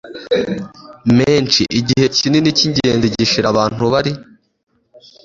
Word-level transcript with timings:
menshi 1.17 1.61
igihe 1.79 2.05
kinini 2.17 2.49
cyingenzi 2.57 3.07
gishira 3.15 3.47
abantu 3.53 3.83
bari 3.93 4.11